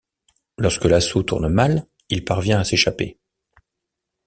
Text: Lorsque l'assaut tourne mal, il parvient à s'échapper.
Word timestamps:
Lorsque 0.57 0.85
l'assaut 0.85 1.21
tourne 1.21 1.47
mal, 1.47 1.85
il 2.09 2.25
parvient 2.25 2.59
à 2.59 2.63
s'échapper. 2.63 3.19